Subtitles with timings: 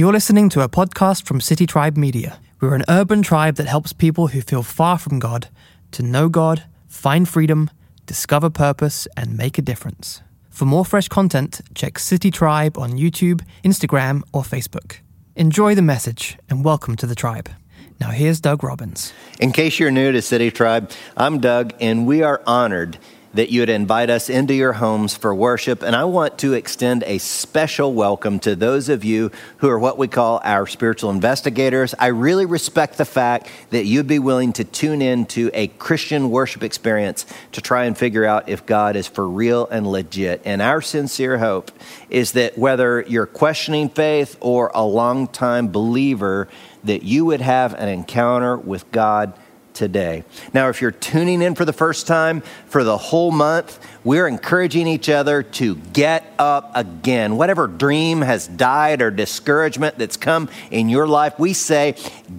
[0.00, 2.40] You're listening to a podcast from City Tribe Media.
[2.58, 5.48] We're an urban tribe that helps people who feel far from God
[5.90, 7.68] to know God, find freedom,
[8.06, 10.22] discover purpose, and make a difference.
[10.48, 15.00] For more fresh content, check City Tribe on YouTube, Instagram, or Facebook.
[15.36, 17.50] Enjoy the message and welcome to the tribe.
[18.00, 19.12] Now, here's Doug Robbins.
[19.38, 22.96] In case you're new to City Tribe, I'm Doug, and we are honored
[23.34, 25.82] that you would invite us into your homes for worship.
[25.82, 29.98] And I want to extend a special welcome to those of you who are what
[29.98, 31.94] we call our spiritual investigators.
[31.98, 36.30] I really respect the fact that you'd be willing to tune in to a Christian
[36.30, 40.42] worship experience to try and figure out if God is for real and legit.
[40.44, 41.70] And our sincere hope
[42.08, 46.48] is that whether you're questioning faith or a longtime believer,
[46.82, 49.34] that you would have an encounter with God
[49.80, 50.24] today.
[50.52, 54.86] Now, if you're tuning in for the first time for the whole month, we're encouraging
[54.86, 57.38] each other to get up again.
[57.38, 61.96] Whatever dream has died or discouragement that's come in your life, we say,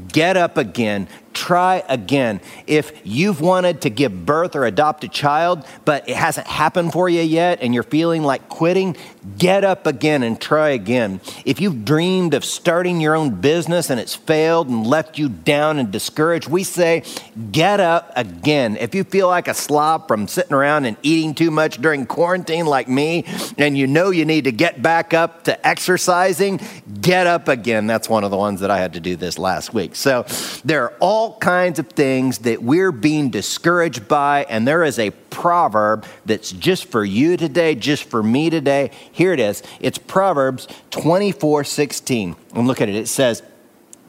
[0.09, 1.07] get up again.
[1.33, 2.41] Try again.
[2.67, 7.09] If you've wanted to give birth or adopt a child, but it hasn't happened for
[7.09, 8.97] you yet and you're feeling like quitting,
[9.37, 11.21] get up again and try again.
[11.45, 15.79] If you've dreamed of starting your own business and it's failed and left you down
[15.79, 17.03] and discouraged, we say,
[17.51, 18.77] get up again.
[18.77, 22.65] If you feel like a slob from sitting around and eating too much during quarantine
[22.65, 23.25] like me,
[23.57, 26.59] and you know you need to get back up to exercising,
[26.99, 27.87] get up again.
[27.87, 29.95] That's one of the ones that I had to do this last week.
[29.95, 30.25] So
[30.65, 35.11] there are all kinds of things that we're being discouraged by, and there is a
[35.29, 38.91] proverb that's just for you today, just for me today.
[39.11, 39.61] Here it is.
[39.79, 42.35] It's Proverbs 24 16.
[42.55, 42.95] And look at it.
[42.95, 43.43] It says,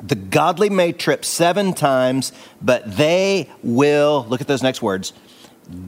[0.03, 5.13] the godly may trip seven times, but they will, look at those next words,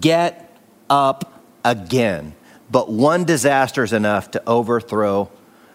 [0.00, 0.56] get
[0.88, 2.34] up again.
[2.70, 5.31] But one disaster is enough to overthrow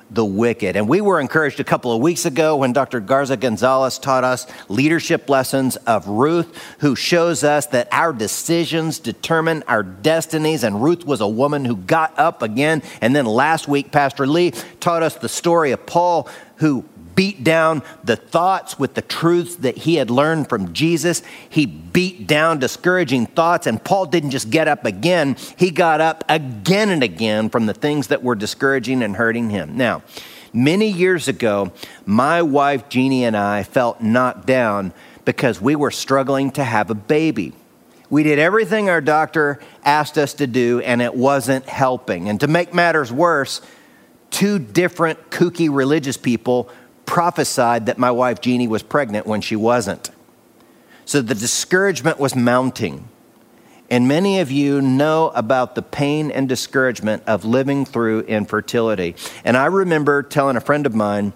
[0.10, 0.76] the wicked.
[0.76, 3.00] And we were encouraged a couple of weeks ago when Dr.
[3.00, 9.64] Garza Gonzalez taught us leadership lessons of Ruth, who shows us that our decisions determine
[9.68, 10.64] our destinies.
[10.64, 12.82] And Ruth was a woman who got up again.
[13.02, 16.28] And then last week, Pastor Lee taught us the story of Paul,
[16.58, 16.86] who
[17.20, 21.22] beat down the thoughts with the truths that he had learned from Jesus.
[21.50, 26.24] He beat down discouraging thoughts, and Paul didn't just get up again, he got up
[26.30, 29.76] again and again from the things that were discouraging and hurting him.
[29.76, 30.02] Now,
[30.54, 31.74] many years ago,
[32.06, 34.94] my wife Jeannie and I felt knocked down
[35.26, 37.52] because we were struggling to have a baby.
[38.10, 42.30] We did everything our doctor asked us to do, and it wasn't helping.
[42.30, 43.60] And to make matters worse,
[44.32, 46.70] two different kooky religious people
[47.10, 50.12] prophesied that my wife Jeannie was pregnant when she wasn't.
[51.06, 53.10] So the discouragement was mounting.
[53.90, 59.16] And many of you know about the pain and discouragement of living through infertility.
[59.44, 61.34] And I remember telling a friend of mine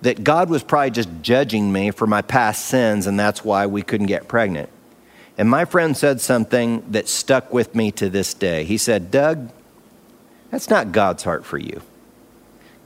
[0.00, 3.82] that God was probably just judging me for my past sins, and that's why we
[3.82, 4.70] couldn't get pregnant.
[5.36, 8.64] And my friend said something that stuck with me to this day.
[8.64, 9.50] He said, Doug,
[10.50, 11.82] that's not God's heart for you.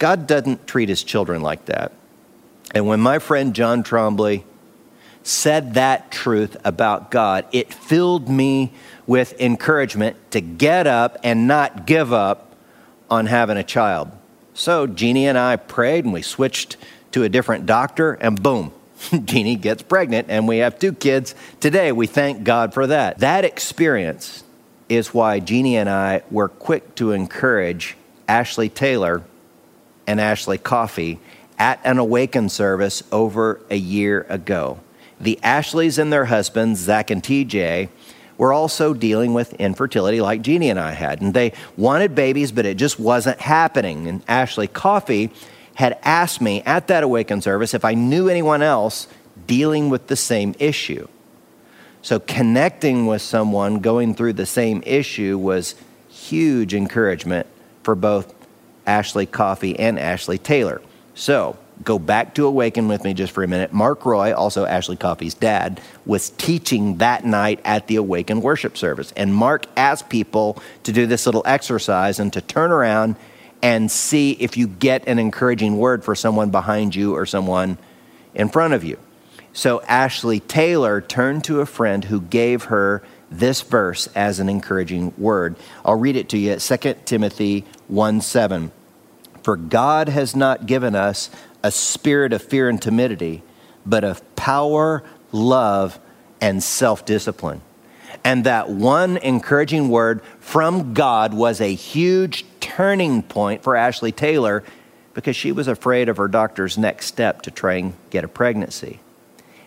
[0.00, 1.92] God doesn't treat his children like that.
[2.74, 4.42] And when my friend John Trombley
[5.22, 8.72] said that truth about God, it filled me
[9.06, 12.54] with encouragement to get up and not give up
[13.10, 14.10] on having a child.
[14.54, 16.76] So Jeannie and I prayed and we switched
[17.12, 18.72] to a different doctor, and boom,
[19.24, 21.92] Jeannie gets pregnant, and we have two kids today.
[21.92, 23.18] We thank God for that.
[23.18, 24.42] That experience
[24.88, 27.96] is why Jeannie and I were quick to encourage
[28.26, 29.22] Ashley Taylor
[30.08, 31.20] and Ashley Coffey
[31.58, 34.80] at an Awaken service over a year ago.
[35.20, 37.88] The Ashleys and their husbands, Zach and TJ,
[38.36, 41.20] were also dealing with infertility like Jeannie and I had.
[41.20, 44.08] And they wanted babies, but it just wasn't happening.
[44.08, 45.30] And Ashley Coffey
[45.74, 49.06] had asked me at that Awaken service if I knew anyone else
[49.46, 51.06] dealing with the same issue.
[52.02, 55.74] So connecting with someone going through the same issue was
[56.08, 57.46] huge encouragement
[57.82, 58.34] for both
[58.86, 60.82] Ashley Coffey and Ashley Taylor.
[61.14, 63.72] So go back to Awaken with me just for a minute.
[63.72, 69.12] Mark Roy, also Ashley Coffey's dad, was teaching that night at the Awaken worship service.
[69.16, 73.16] And Mark asked people to do this little exercise and to turn around
[73.62, 77.78] and see if you get an encouraging word for someone behind you or someone
[78.34, 78.98] in front of you.
[79.52, 85.14] So Ashley Taylor turned to a friend who gave her this verse as an encouraging
[85.16, 85.56] word.
[85.84, 88.72] I'll read it to you 2 Timothy 1 7.
[89.44, 91.28] For God has not given us
[91.62, 93.42] a spirit of fear and timidity,
[93.84, 96.00] but of power, love,
[96.40, 97.60] and self discipline.
[98.24, 104.64] And that one encouraging word from God was a huge turning point for Ashley Taylor
[105.12, 109.00] because she was afraid of her doctor's next step to try and get a pregnancy.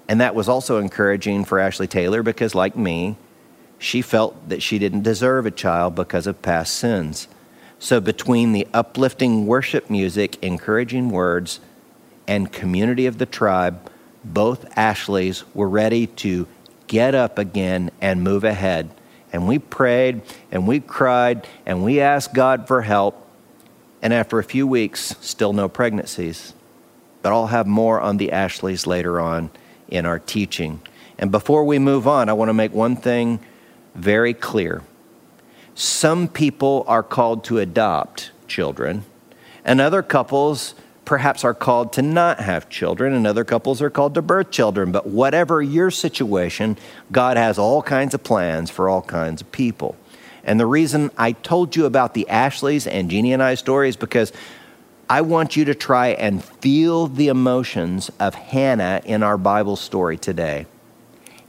[0.07, 3.15] And that was also encouraging for Ashley Taylor because, like me,
[3.77, 7.27] she felt that she didn't deserve a child because of past sins.
[7.79, 11.59] So, between the uplifting worship music, encouraging words,
[12.27, 13.91] and community of the tribe,
[14.23, 16.47] both Ashleys were ready to
[16.87, 18.89] get up again and move ahead.
[19.31, 20.21] And we prayed
[20.51, 23.23] and we cried and we asked God for help.
[24.01, 26.53] And after a few weeks, still no pregnancies.
[27.21, 29.49] But I'll have more on the Ashleys later on
[29.87, 30.81] in our teaching.
[31.17, 33.39] And before we move on, I want to make one thing
[33.95, 34.81] very clear.
[35.79, 39.05] Some people are called to adopt children,
[39.63, 40.73] and other couples
[41.05, 44.91] perhaps are called to not have children, and other couples are called to birth children.
[44.91, 46.79] But whatever your situation,
[47.11, 49.95] God has all kinds of plans for all kinds of people.
[50.43, 53.97] And the reason I told you about the Ashleys and Jeannie and I story is
[53.97, 54.33] because
[55.07, 60.17] I want you to try and feel the emotions of Hannah in our Bible story
[60.17, 60.65] today.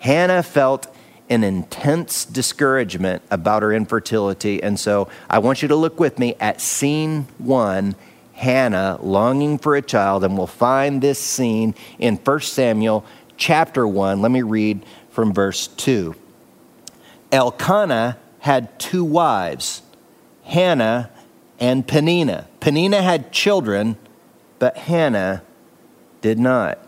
[0.00, 0.94] Hannah felt
[1.28, 4.62] an intense discouragement about her infertility.
[4.62, 7.96] And so I want you to look with me at scene one
[8.32, 10.24] Hannah longing for a child.
[10.24, 13.04] And we'll find this scene in 1 Samuel
[13.36, 14.22] chapter 1.
[14.22, 16.14] Let me read from verse 2.
[17.32, 19.82] Elkanah had two wives,
[20.44, 21.10] Hannah
[21.58, 22.46] and Peninnah.
[22.60, 23.96] Peninnah had children,
[24.58, 25.42] but Hannah
[26.20, 26.78] did not.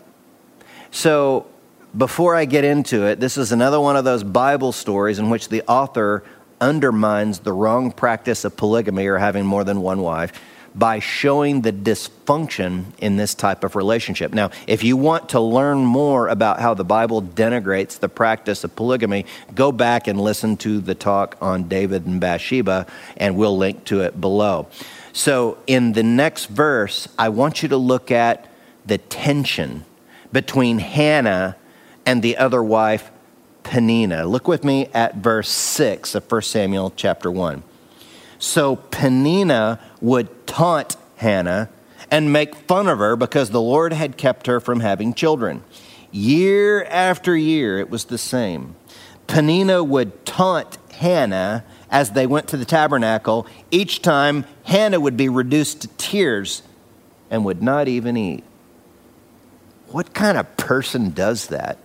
[0.90, 1.49] So
[1.96, 5.48] before I get into it, this is another one of those Bible stories in which
[5.48, 6.22] the author
[6.60, 10.32] undermines the wrong practice of polygamy or having more than one wife
[10.74, 14.32] by showing the dysfunction in this type of relationship.
[14.32, 18.76] Now, if you want to learn more about how the Bible denigrates the practice of
[18.76, 23.84] polygamy, go back and listen to the talk on David and Bathsheba, and we'll link
[23.86, 24.68] to it below.
[25.12, 28.46] So, in the next verse, I want you to look at
[28.86, 29.84] the tension
[30.32, 31.56] between Hannah
[32.06, 33.10] and the other wife,
[33.62, 34.26] Peninnah.
[34.26, 37.62] Look with me at verse 6 of 1 Samuel chapter 1.
[38.38, 41.68] So Peninnah would taunt Hannah
[42.10, 45.62] and make fun of her because the Lord had kept her from having children.
[46.10, 48.74] Year after year, it was the same.
[49.26, 53.46] Peninnah would taunt Hannah as they went to the tabernacle.
[53.70, 56.62] Each time, Hannah would be reduced to tears
[57.30, 58.42] and would not even eat.
[59.88, 61.78] What kind of person does that?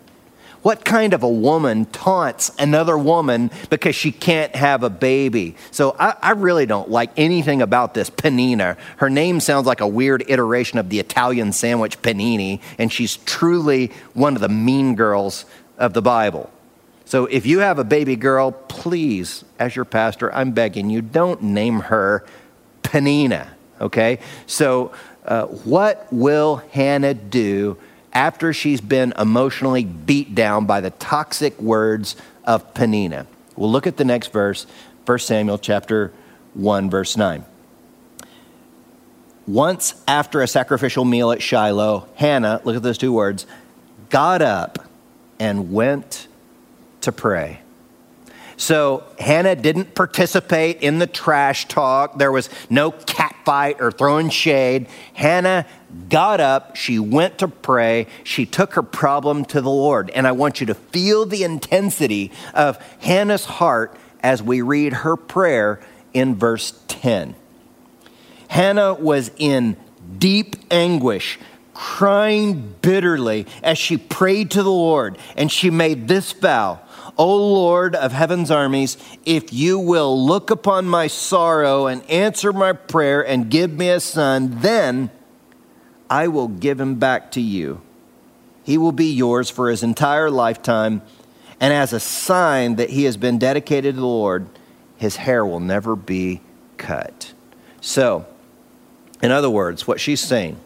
[0.66, 5.56] What kind of a woman taunts another woman because she can't have a baby?
[5.70, 8.76] So I, I, really don't like anything about this Peninnah.
[8.98, 13.92] Her name sounds like a weird iteration of the Italian sandwich panini, and she's truly
[14.16, 15.46] one of the mean girls
[15.78, 16.50] of the Bible.
[17.06, 21.44] So if you have a baby girl, please, as your pastor, I'm begging you, don't
[21.44, 22.26] name her
[22.82, 24.18] Peninnah, okay?
[24.48, 24.94] So
[25.26, 27.78] uh, what will Hannah do
[28.16, 32.16] after she's been emotionally beat down by the toxic words
[32.46, 33.28] of Peninnah.
[33.58, 34.66] We'll look at the next verse,
[35.06, 36.14] 1 Samuel chapter
[36.54, 37.44] 1 verse 9.
[39.46, 43.46] Once after a sacrificial meal at Shiloh, Hannah, look at those two words,
[44.10, 44.88] got up
[45.40, 46.28] and went
[47.02, 47.60] to pray.
[48.57, 52.18] So Hannah didn't participate in the trash talk.
[52.18, 54.88] There was no catfight or throwing shade.
[55.13, 55.66] Hannah
[56.10, 60.09] got up, she went to pray, she took her problem to the Lord.
[60.12, 65.16] And I want you to feel the intensity of Hannah's heart as we read her
[65.16, 65.80] prayer
[66.14, 67.35] in verse 10.
[68.47, 69.76] Hannah was in
[70.18, 71.40] deep anguish,
[71.74, 76.80] crying bitterly as she prayed to the Lord, and she made this vow
[77.18, 82.74] O Lord of heaven's armies, if you will look upon my sorrow and answer my
[82.74, 85.10] prayer and give me a son, then
[86.10, 87.81] I will give him back to you.
[88.64, 91.02] He will be yours for his entire lifetime,
[91.60, 94.48] and as a sign that he has been dedicated to the Lord,
[94.98, 96.42] his hair will never be
[96.78, 97.34] cut.
[97.80, 98.26] So,
[99.22, 100.60] in other words, what she's saying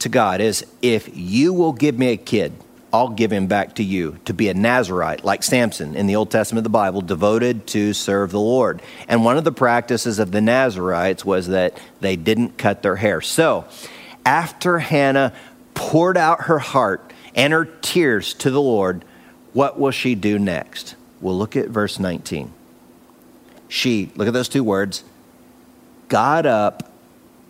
[0.00, 2.52] to God is if you will give me a kid,
[2.92, 6.30] I'll give him back to you to be a Nazarite, like Samson in the Old
[6.30, 8.82] Testament of the Bible, devoted to serve the Lord.
[9.06, 13.20] And one of the practices of the Nazarites was that they didn't cut their hair.
[13.20, 13.66] So,
[14.26, 15.32] after Hannah
[15.74, 19.04] poured out her heart and her tears to the Lord,
[19.52, 20.96] what will she do next?
[21.20, 22.52] We'll look at verse 19.
[23.68, 25.04] She, look at those two words,
[26.08, 26.92] got up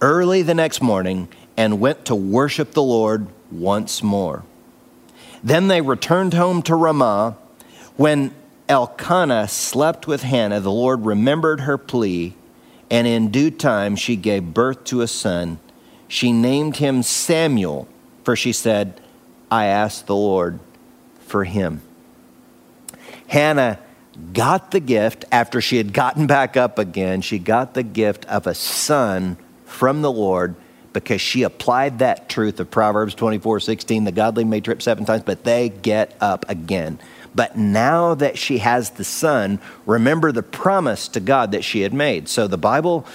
[0.03, 4.45] early the next morning and went to worship the Lord once more.
[5.43, 7.37] Then they returned home to Ramah.
[7.97, 8.35] When
[8.69, 12.35] Elkanah slept with Hannah, the Lord remembered her plea,
[12.91, 15.59] and in due time she gave birth to a son.
[16.09, 17.87] she named him Samuel,
[18.25, 19.01] for she said,
[19.49, 20.59] I asked the Lord
[21.21, 21.83] for him.
[23.29, 23.79] Hannah
[24.33, 27.21] got the gift after she had gotten back up again.
[27.21, 30.57] She got the gift of a son from the Lord
[30.93, 34.05] because she applied that truth of Proverbs 24 16.
[34.05, 36.99] The godly may trip seven times, but they get up again.
[37.35, 41.95] But now that she has the son, remember the promise to God that she had
[41.95, 42.29] made.
[42.29, 43.07] So the Bible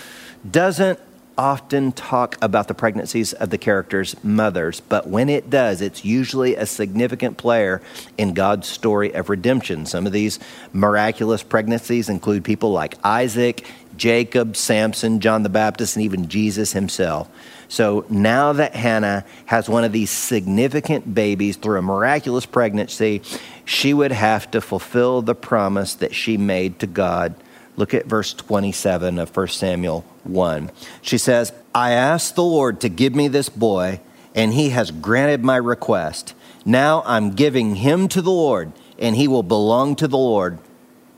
[0.49, 0.99] doesn't
[1.37, 6.55] often talk about the pregnancies of the characters' mothers, but when it does, it's usually
[6.55, 7.81] a significant player
[8.17, 9.85] in God's story of redemption.
[9.85, 10.39] Some of these
[10.71, 13.67] miraculous pregnancies include people like Isaac,
[13.97, 17.29] Jacob, Samson, John the Baptist, and even Jesus himself.
[17.67, 23.21] So now that Hannah has one of these significant babies through a miraculous pregnancy,
[23.65, 27.35] she would have to fulfill the promise that she made to God.
[27.75, 30.71] Look at verse 27 of 1 Samuel 1.
[31.01, 33.99] She says, I asked the Lord to give me this boy,
[34.33, 36.33] and he has granted my request.
[36.63, 40.59] Now I'm giving him to the Lord, and he will belong to the Lord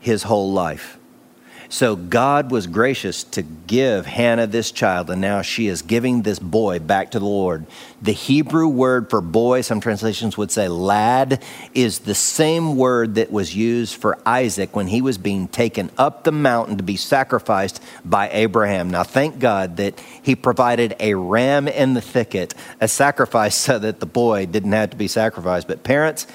[0.00, 0.97] his whole life.
[1.70, 6.38] So God was gracious to give Hannah this child, and now she is giving this
[6.38, 7.66] boy back to the Lord.
[8.00, 11.44] The Hebrew word for boy, some translations would say lad,
[11.74, 16.24] is the same word that was used for Isaac when he was being taken up
[16.24, 18.88] the mountain to be sacrificed by Abraham.
[18.88, 24.00] Now, thank God that he provided a ram in the thicket, a sacrifice so that
[24.00, 25.68] the boy didn't have to be sacrificed.
[25.68, 26.26] But parents,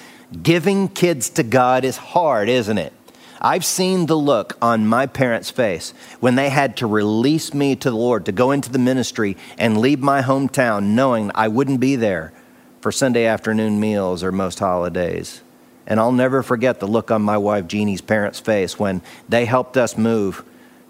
[0.44, 2.94] giving kids to God is hard, isn't it?
[3.44, 7.90] I've seen the look on my parents' face when they had to release me to
[7.90, 11.98] the Lord to go into the ministry and leave my hometown knowing I wouldn't be
[11.98, 12.32] there
[12.80, 15.42] for Sunday afternoon meals or most holidays.
[15.86, 19.76] And I'll never forget the look on my wife Jeannie's parents' face when they helped
[19.76, 20.46] us move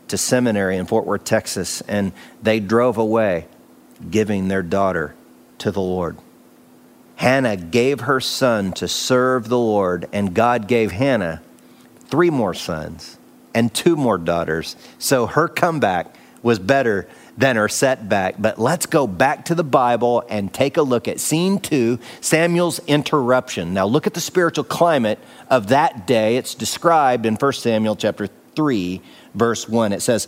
[0.09, 2.11] to seminary in Fort Worth, Texas, and
[2.43, 3.47] they drove away
[4.11, 5.15] giving their daughter
[5.57, 6.17] to the Lord.
[7.15, 11.41] Hannah gave her son to serve the Lord, and God gave Hannah
[12.13, 13.17] three more sons
[13.55, 14.75] and two more daughters.
[14.99, 17.07] So her comeback was better
[17.39, 18.35] than her setback.
[18.37, 22.77] But let's go back to the Bible and take a look at scene two Samuel's
[22.85, 23.73] interruption.
[23.73, 25.17] Now, look at the spiritual climate
[25.49, 26.37] of that day.
[26.37, 29.01] It's described in 1 Samuel chapter 3,
[29.33, 29.91] verse 1.
[29.91, 30.27] It says,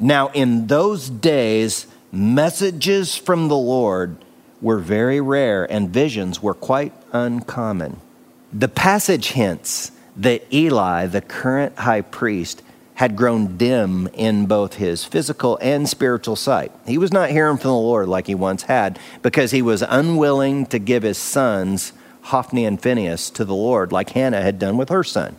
[0.00, 4.16] Now in those days, messages from the Lord
[4.62, 8.00] were very rare and visions were quite uncommon.
[8.50, 12.62] The passage hints that Eli, the current high priest,
[12.94, 16.72] had grown dim in both his physical and spiritual sight.
[16.84, 20.66] He was not hearing from the Lord like he once had because he was unwilling
[20.66, 24.88] to give his sons, Hophni and Phinehas, to the Lord like Hannah had done with
[24.88, 25.36] her son.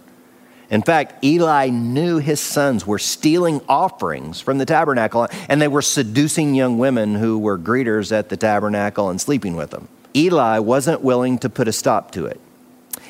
[0.70, 5.82] In fact, Eli knew his sons were stealing offerings from the tabernacle and they were
[5.82, 9.90] seducing young women who were greeters at the tabernacle and sleeping with them.
[10.16, 12.40] Eli wasn't willing to put a stop to it.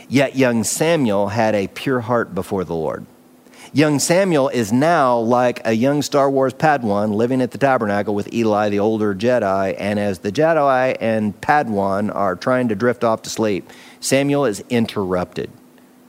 [0.10, 3.06] Yet young Samuel had a pure heart before the Lord.
[3.72, 8.34] Young Samuel is now like a young Star Wars Padawan living at the tabernacle with
[8.34, 9.76] Eli, the older Jedi.
[9.78, 14.64] And as the Jedi and Padawan are trying to drift off to sleep, Samuel is
[14.70, 15.52] interrupted.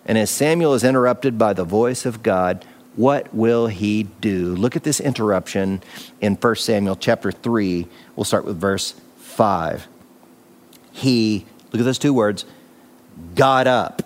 [0.06, 2.64] And as Samuel is interrupted by the voice of God,
[2.96, 4.56] what will he do?
[4.56, 5.82] Look at this interruption
[6.22, 7.86] in 1 Samuel chapter 3.
[8.16, 9.86] We'll start with verse 5.
[10.92, 12.46] He, look at those two words,
[13.34, 14.02] got up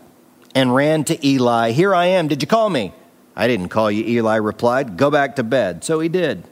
[0.54, 1.72] and ran to Eli.
[1.72, 2.28] Here I am.
[2.28, 2.92] Did you call me?
[3.36, 4.96] I didn't call you, Eli replied.
[4.96, 5.84] Go back to bed.
[5.84, 6.44] So he did.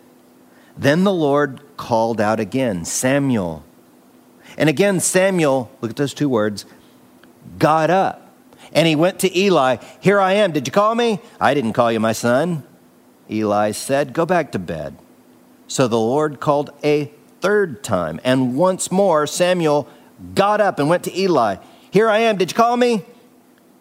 [0.77, 3.65] Then the Lord called out again, Samuel.
[4.57, 6.65] And again, Samuel, look at those two words,
[7.59, 8.19] got up.
[8.73, 9.77] And he went to Eli.
[10.01, 10.53] Here I am.
[10.53, 11.21] Did you call me?
[11.41, 12.65] I didn't call you, my son.
[13.31, 14.97] Eli said, Go back to bed.
[15.69, 18.21] So the Lord called a third time.
[18.25, 19.89] And once more, Samuel
[20.35, 21.57] got up and went to Eli.
[21.93, 22.39] Here I am.
[22.39, 23.05] Did you call me?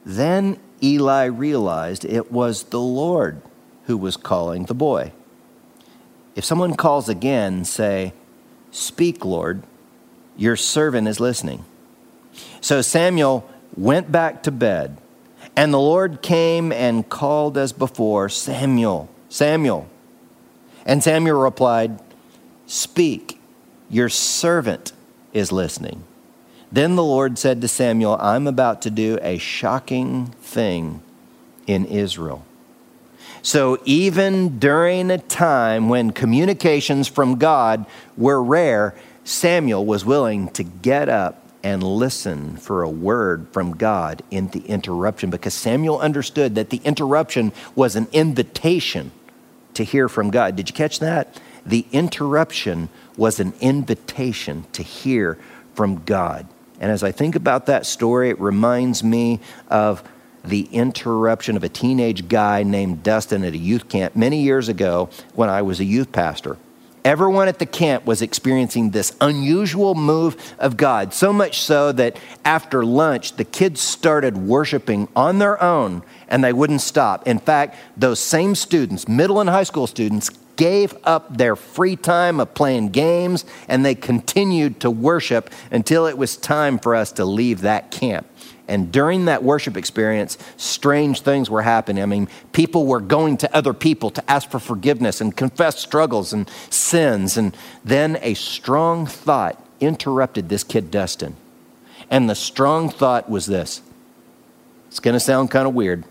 [0.05, 3.41] Then Eli realized it was the Lord
[3.85, 5.13] who was calling the boy.
[6.35, 8.11] If someone calls again, say,
[8.69, 9.63] Speak, Lord,
[10.35, 11.63] your servant is listening.
[12.59, 14.97] So Samuel went back to bed,
[15.55, 19.87] and the Lord came and called as before, Samuel, Samuel.
[20.85, 22.01] And Samuel replied,
[22.67, 23.39] Speak,
[23.89, 24.91] your servant
[25.31, 26.03] is listening.
[26.71, 31.01] Then the Lord said to Samuel, I'm about to do a shocking thing
[31.67, 32.45] in Israel.
[33.43, 37.85] So, even during a time when communications from God
[38.15, 44.21] were rare, Samuel was willing to get up and listen for a word from God
[44.29, 49.11] in the interruption because Samuel understood that the interruption was an invitation
[49.73, 50.55] to hear from God.
[50.55, 51.39] Did you catch that?
[51.65, 55.37] the interruption was an invitation to hear
[55.73, 56.47] from God.
[56.81, 60.03] And as I think about that story, it reminds me of
[60.43, 65.09] the interruption of a teenage guy named Dustin at a youth camp many years ago
[65.35, 66.57] when I was a youth pastor.
[67.05, 72.17] Everyone at the camp was experiencing this unusual move of God, so much so that
[72.43, 77.27] after lunch, the kids started worshiping on their own and they wouldn't stop.
[77.27, 80.29] In fact, those same students, middle and high school students,
[80.61, 86.15] gave up their free time of playing games and they continued to worship until it
[86.15, 88.27] was time for us to leave that camp.
[88.67, 92.03] And during that worship experience, strange things were happening.
[92.03, 96.31] I mean, people were going to other people to ask for forgiveness and confess struggles
[96.31, 97.37] and sins.
[97.37, 101.37] And then a strong thought interrupted this kid, Dustin.
[102.07, 103.81] And the strong thought was this
[104.89, 106.03] it's going to sound kind of weird.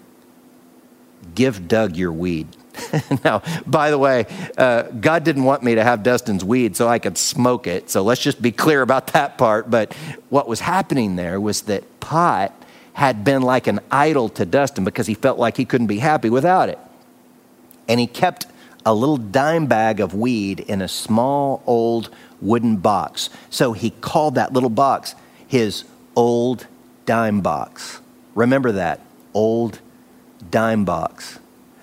[1.36, 2.48] Give Doug your weed.
[3.24, 6.98] now, by the way, uh, God didn't want me to have Dustin's weed so I
[6.98, 7.90] could smoke it.
[7.90, 9.70] So let's just be clear about that part.
[9.70, 9.92] But
[10.28, 12.52] what was happening there was that pot
[12.92, 16.30] had been like an idol to Dustin because he felt like he couldn't be happy
[16.30, 16.78] without it.
[17.88, 18.46] And he kept
[18.84, 22.10] a little dime bag of weed in a small old
[22.40, 23.30] wooden box.
[23.50, 25.14] So he called that little box
[25.46, 25.84] his
[26.14, 26.66] old
[27.06, 28.00] dime box.
[28.36, 29.00] Remember that
[29.34, 29.80] old
[30.48, 31.39] dime box.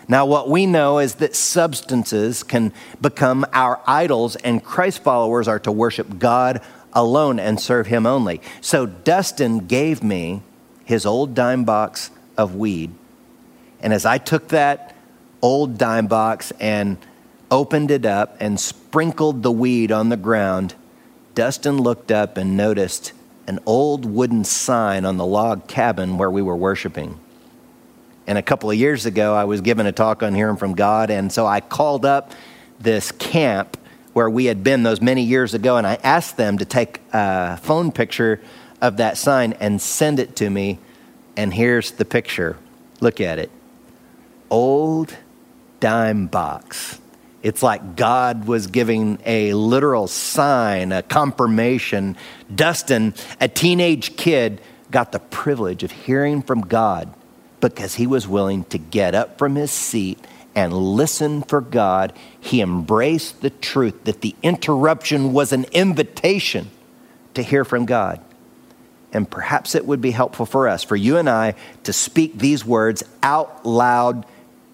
[0.07, 2.71] Now, what we know is that substances can
[3.01, 6.61] become our idols, and Christ followers are to worship God
[6.93, 8.41] alone and serve Him only.
[8.61, 10.41] So, Dustin gave me
[10.87, 12.91] his old dime box of weed.
[13.81, 14.95] And as I took that
[15.41, 16.97] old dime box and
[17.51, 20.75] opened it up and sprinkled the weed on the ground,
[21.35, 23.11] Dustin looked up and noticed
[23.47, 27.19] an old wooden sign on the log cabin where we were worshiping.
[28.27, 31.09] And a couple of years ago, I was given a talk on hearing from God.
[31.09, 32.33] And so I called up
[32.77, 33.77] this camp
[34.11, 37.55] where we had been those many years ago, and I asked them to take a
[37.57, 38.41] phone picture
[38.81, 40.79] of that sign and send it to me.
[41.37, 42.57] And here's the picture.
[42.99, 43.49] Look at it.
[44.49, 45.15] Old
[45.79, 46.99] dime box.
[47.43, 52.17] It's like God was giving a literal sign, a confirmation.
[52.53, 54.59] Dustin, a teenage kid,
[54.89, 57.13] got the privilege of hearing from God
[57.59, 60.19] because he was willing to get up from his seat
[60.55, 62.13] and listen for God.
[62.39, 66.69] He embraced the truth that the interruption was an invitation
[67.33, 68.19] to hear from God.
[69.13, 72.65] And perhaps it would be helpful for us, for you and I, to speak these
[72.65, 74.25] words out loud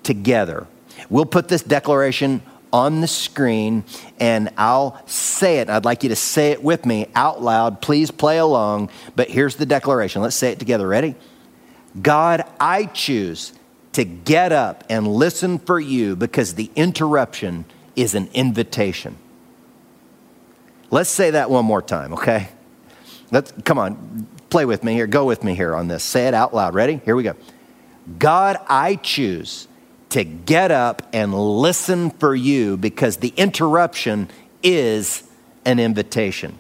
[0.04, 0.68] together.
[1.10, 2.42] We'll put this declaration
[2.72, 3.84] on the screen
[4.20, 5.70] and I'll say it.
[5.70, 7.82] I'd like you to say it with me out loud.
[7.82, 8.90] Please play along.
[9.16, 10.22] But here's the declaration.
[10.22, 10.88] Let's say it together.
[10.88, 11.16] Ready?
[12.02, 13.54] God, I choose
[13.94, 19.16] to get up and listen for you because the interruption is an invitation.
[20.90, 22.50] Let's say that one more time, okay?
[23.32, 26.04] Let's come on, play with me here, go with me here on this.
[26.04, 26.74] Say it out loud.
[26.76, 27.02] Ready?
[27.06, 27.36] Here we go.
[28.20, 29.68] God, I choose
[30.10, 34.30] to get up and listen for you because the interruption
[34.62, 35.24] is
[35.66, 36.60] an invitation.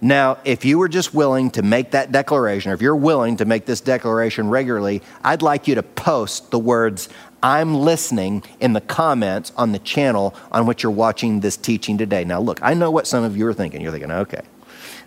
[0.00, 3.44] Now, if you were just willing to make that declaration, or if you're willing to
[3.44, 7.08] make this declaration regularly, I'd like you to post the words,
[7.42, 12.24] I'm listening in the comments on the channel on which you're watching this teaching today.
[12.24, 13.80] Now, look, I know what some of you are thinking.
[13.80, 14.42] You're thinking, okay,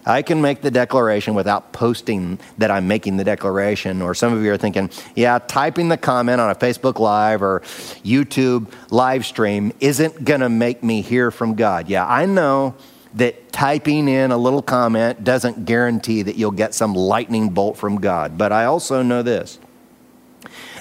[0.06, 4.02] I can make the declaration without posting that I'm making the declaration.
[4.02, 7.62] Or some of you are thinking, yeah, typing the comment on a Facebook Live or
[8.04, 11.88] YouTube live stream isn't going to make me hear from God.
[11.88, 12.76] Yeah, I know
[13.14, 18.00] that typing in a little comment doesn't guarantee that you'll get some lightning bolt from
[18.00, 18.38] God.
[18.38, 19.60] But I also know this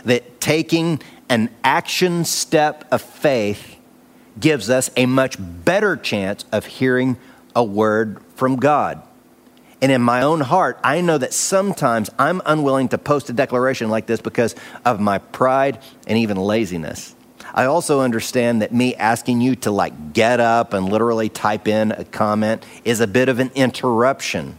[0.04, 3.76] that taking an action step of faith
[4.38, 7.18] gives us a much better chance of hearing
[7.54, 9.02] a word from God.
[9.82, 13.88] And in my own heart, I know that sometimes I'm unwilling to post a declaration
[13.88, 17.14] like this because of my pride and even laziness.
[17.54, 21.92] I also understand that me asking you to like get up and literally type in
[21.92, 24.56] a comment is a bit of an interruption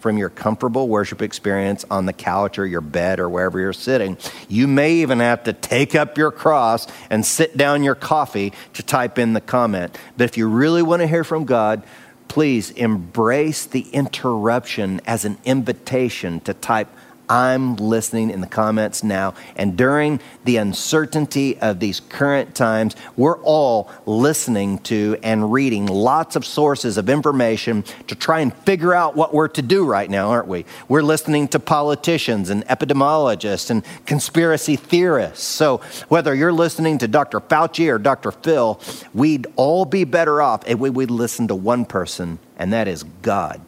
[0.00, 4.16] from your comfortable worship experience on the couch or your bed or wherever you're sitting.
[4.48, 8.82] You may even have to take up your cross and sit down your coffee to
[8.82, 9.96] type in the comment.
[10.16, 11.82] But if you really want to hear from God,
[12.28, 16.88] please embrace the interruption as an invitation to type
[17.30, 19.34] I'm listening in the comments now.
[19.54, 26.34] And during the uncertainty of these current times, we're all listening to and reading lots
[26.34, 30.30] of sources of information to try and figure out what we're to do right now,
[30.30, 30.64] aren't we?
[30.88, 35.46] We're listening to politicians and epidemiologists and conspiracy theorists.
[35.46, 37.38] So whether you're listening to Dr.
[37.38, 38.32] Fauci or Dr.
[38.32, 38.80] Phil,
[39.14, 43.04] we'd all be better off if we would listen to one person, and that is
[43.22, 43.60] God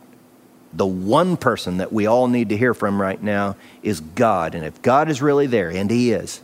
[0.72, 4.54] the one person that we all need to hear from right now is God.
[4.54, 6.40] And if God is really there, and He is,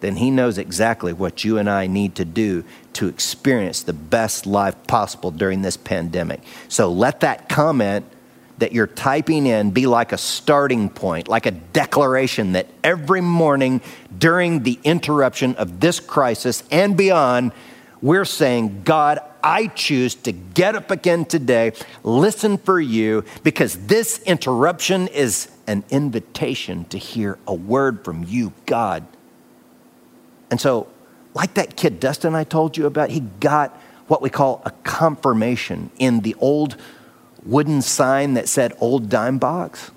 [0.00, 4.46] then He knows exactly what you and I need to do to experience the best
[4.46, 6.40] life possible during this pandemic.
[6.68, 8.06] So let that comment
[8.58, 13.80] that you're typing in be like a starting point, like a declaration that every morning
[14.18, 17.52] during the interruption of this crisis and beyond,
[18.02, 21.72] we're saying, God, I choose to get up again today,
[22.02, 28.52] listen for you, because this interruption is an invitation to hear a word from you,
[28.66, 29.06] God.
[30.50, 30.88] And so,
[31.34, 33.76] like that kid Dustin I told you about, he got
[34.08, 36.76] what we call a confirmation in the old
[37.44, 39.92] wooden sign that said old dime box.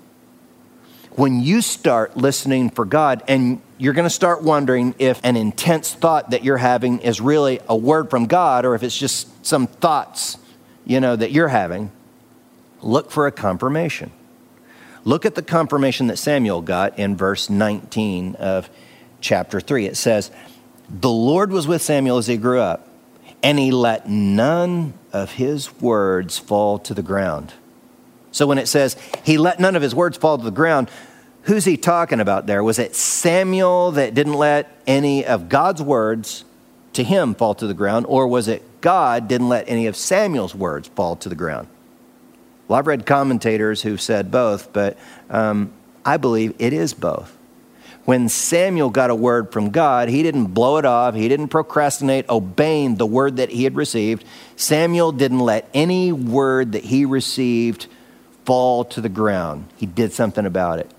[1.16, 5.92] When you start listening for God and you're going to start wondering if an intense
[5.92, 9.66] thought that you're having is really a word from God or if it's just some
[9.66, 10.38] thoughts,
[10.84, 11.90] you know, that you're having.
[12.82, 14.12] Look for a confirmation.
[15.04, 18.70] Look at the confirmation that Samuel got in verse 19 of
[19.20, 19.86] chapter 3.
[19.86, 20.30] It says,
[20.88, 22.88] The Lord was with Samuel as he grew up,
[23.42, 27.52] and he let none of his words fall to the ground.
[28.32, 30.90] So when it says he let none of his words fall to the ground,
[31.44, 32.62] who's he talking about there?
[32.62, 36.44] Was it Samuel that didn't let any of God's words
[36.94, 40.54] to him fall to the ground, or was it God didn't let any of Samuel's
[40.54, 41.68] words fall to the ground?
[42.68, 44.96] Well, I've read commentators who've said both, but
[45.28, 45.72] um,
[46.04, 47.36] I believe it is both.
[48.04, 51.14] When Samuel got a word from God, he didn't blow it off.
[51.14, 54.24] He didn't procrastinate obeying the word that he had received.
[54.56, 57.86] Samuel didn't let any word that he received
[58.44, 59.68] fall to the ground.
[59.76, 60.90] He did something about it.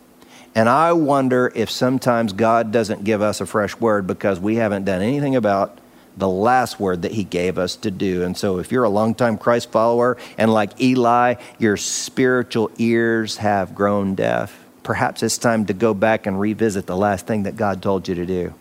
[0.55, 4.85] And I wonder if sometimes God doesn't give us a fresh word because we haven't
[4.85, 5.77] done anything about
[6.17, 8.23] the last word that he gave us to do.
[8.23, 13.75] And so if you're a longtime Christ follower and like Eli, your spiritual ears have
[13.75, 17.81] grown deaf, perhaps it's time to go back and revisit the last thing that God
[17.81, 18.53] told you to do.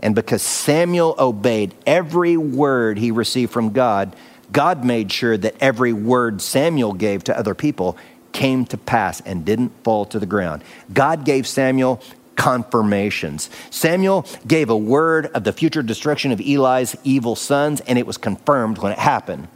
[0.00, 4.14] And because Samuel obeyed every word he received from God,
[4.50, 7.96] God made sure that every word Samuel gave to other people
[8.32, 10.62] came to pass and didn't fall to the ground.
[10.92, 12.02] God gave Samuel
[12.36, 13.50] confirmations.
[13.70, 18.16] Samuel gave a word of the future destruction of Eli's evil sons, and it was
[18.16, 19.48] confirmed when it happened.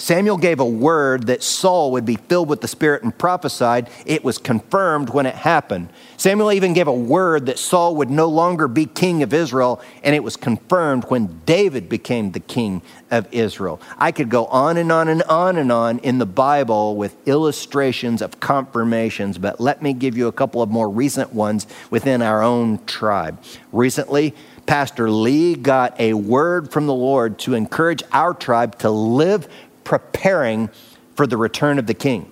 [0.00, 3.90] Samuel gave a word that Saul would be filled with the Spirit and prophesied.
[4.06, 5.88] It was confirmed when it happened.
[6.16, 10.14] Samuel even gave a word that Saul would no longer be king of Israel, and
[10.14, 12.80] it was confirmed when David became the king
[13.10, 13.80] of Israel.
[13.98, 18.22] I could go on and on and on and on in the Bible with illustrations
[18.22, 22.40] of confirmations, but let me give you a couple of more recent ones within our
[22.40, 23.42] own tribe.
[23.72, 24.32] Recently,
[24.68, 29.48] Pastor Lee got a word from the Lord to encourage our tribe to live
[29.88, 30.68] preparing
[31.14, 32.30] for the return of the king.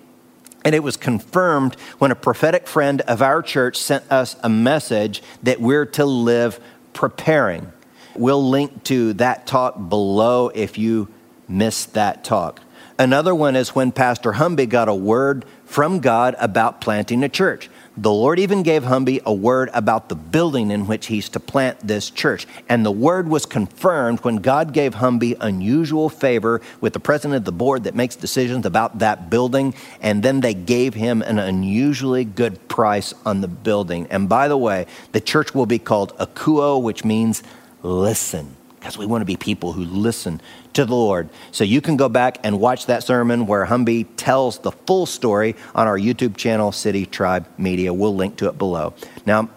[0.62, 5.23] And it was confirmed when a prophetic friend of our church sent us a message
[5.42, 6.61] that we're to live
[6.92, 7.73] preparing.
[8.14, 11.09] We'll link to that talk below if you
[11.49, 12.61] missed that talk.
[12.99, 17.71] Another one is when Pastor Humby got a word from God about planting a church.
[17.99, 21.81] The Lord even gave Humby a word about the building in which he's to plant
[21.81, 22.47] this church.
[22.69, 27.45] And the word was confirmed when God gave Humby unusual favor with the president of
[27.47, 29.75] the board that makes decisions about that building.
[30.03, 34.07] And then they gave him an unusually good price on the building.
[34.11, 37.43] And by the way, the church will be called Akuo, which means
[37.83, 38.57] listen
[38.87, 40.41] because we want to be people who listen
[40.77, 41.29] to the Lord.
[41.53, 45.57] So you can go back and watch that sermon where Humby tells the full story
[45.75, 47.93] on our YouTube channel, City Tribe Media.
[47.93, 48.95] We'll link to it below.
[49.25, 49.49] Now,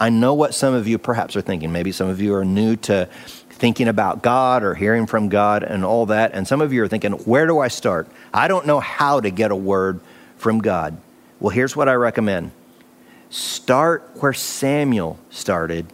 [0.00, 1.72] I know what some of you perhaps are thinking.
[1.72, 3.06] Maybe some of you are new to
[3.50, 6.32] thinking about God or hearing from God and all that.
[6.32, 8.08] And some of you are thinking, where do I start?
[8.32, 9.98] I don't know how to get a word
[10.36, 10.96] from God.
[11.40, 12.52] Well, here's what I recommend
[13.30, 15.86] start where Samuel started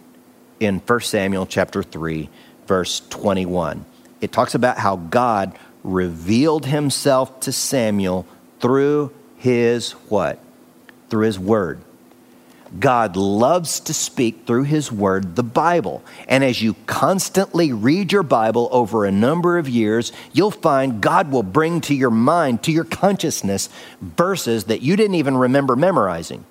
[0.59, 2.29] in 1 Samuel chapter 3
[2.67, 3.85] verse 21.
[4.21, 8.25] It talks about how God revealed himself to Samuel
[8.59, 10.39] through his what?
[11.09, 11.81] Through his word.
[12.79, 16.03] God loves to speak through his word, the Bible.
[16.27, 21.31] And as you constantly read your Bible over a number of years, you'll find God
[21.31, 23.69] will bring to your mind, to your consciousness,
[24.01, 26.43] verses that you didn't even remember memorizing.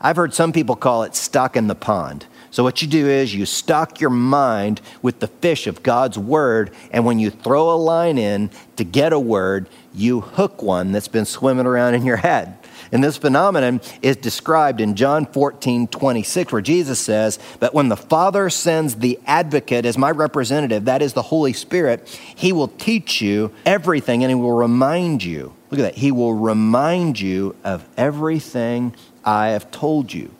[0.00, 2.26] I've heard some people call it stuck in the pond.
[2.50, 6.72] So, what you do is you stock your mind with the fish of God's word,
[6.90, 11.08] and when you throw a line in to get a word, you hook one that's
[11.08, 12.58] been swimming around in your head.
[12.90, 17.96] And this phenomenon is described in John 14, 26, where Jesus says, But when the
[17.96, 23.20] Father sends the advocate as my representative, that is the Holy Spirit, he will teach
[23.20, 25.54] you everything and he will remind you.
[25.70, 25.96] Look at that.
[25.96, 30.30] He will remind you of everything I have told you.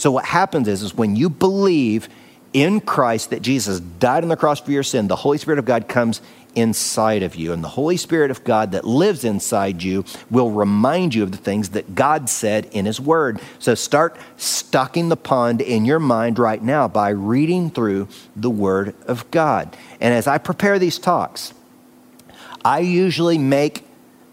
[0.00, 2.08] So what happens is, is when you believe
[2.54, 5.66] in Christ that Jesus died on the cross for your sin, the Holy Spirit of
[5.66, 6.22] God comes
[6.54, 7.52] inside of you.
[7.52, 11.38] And the Holy Spirit of God that lives inside you will remind you of the
[11.38, 13.42] things that God said in His Word.
[13.58, 18.94] So start stocking the pond in your mind right now by reading through the Word
[19.06, 19.76] of God.
[20.00, 21.52] And as I prepare these talks,
[22.64, 23.84] I usually make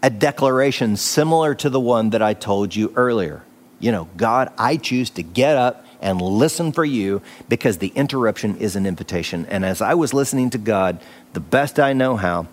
[0.02, 3.44] a declaration similar to the one that I told you earlier.
[3.78, 8.56] You know, God, I choose to get up and listen for you because the interruption
[8.56, 9.46] is an invitation.
[9.46, 11.00] And as I was listening to God,
[11.32, 12.48] the best I know how,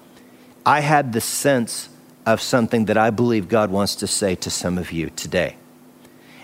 [0.65, 1.89] I had the sense
[2.25, 5.57] of something that I believe God wants to say to some of you today.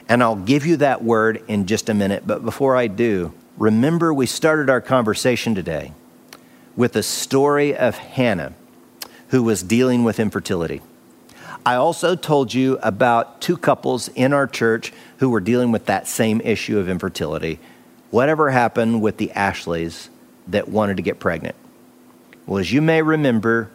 [0.07, 2.27] And I'll give you that word in just a minute.
[2.27, 5.93] But before I do, remember we started our conversation today
[6.75, 8.53] with a story of Hannah
[9.29, 10.81] who was dealing with infertility.
[11.65, 16.07] I also told you about two couples in our church who were dealing with that
[16.07, 17.59] same issue of infertility.
[18.09, 20.09] Whatever happened with the Ashleys
[20.47, 21.55] that wanted to get pregnant?
[22.45, 23.69] Well, as you may remember,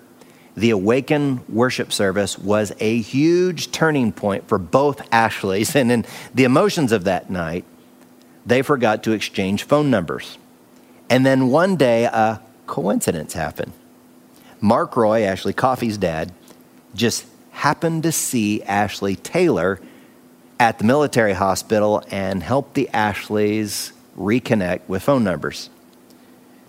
[0.56, 5.74] the Awaken worship service was a huge turning point for both Ashleys.
[5.76, 7.64] And in the emotions of that night,
[8.44, 10.38] they forgot to exchange phone numbers.
[11.08, 13.72] And then one day, a coincidence happened.
[14.60, 16.32] Mark Roy, Ashley Coffey's dad,
[16.94, 19.80] just happened to see Ashley Taylor
[20.60, 25.70] at the military hospital and helped the Ashleys reconnect with phone numbers.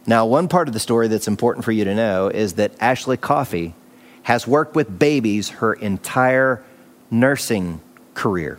[0.05, 3.17] Now, one part of the story that's important for you to know is that Ashley
[3.17, 3.75] Coffey
[4.23, 6.63] has worked with babies her entire
[7.11, 7.81] nursing
[8.13, 8.57] career.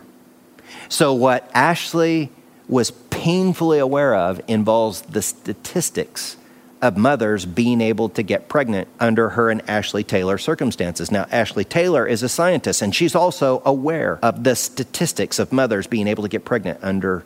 [0.87, 2.29] So, what Ashley
[2.67, 6.37] was painfully aware of involves the statistics
[6.81, 11.11] of mothers being able to get pregnant under her and Ashley Taylor circumstances.
[11.11, 15.87] Now, Ashley Taylor is a scientist, and she's also aware of the statistics of mothers
[15.87, 17.25] being able to get pregnant under